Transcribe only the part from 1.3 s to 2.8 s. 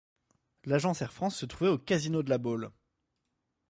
se trouvait au casino de La Baule.